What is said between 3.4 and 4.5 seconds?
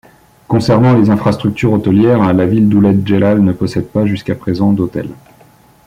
ne possède pas, jusqu'à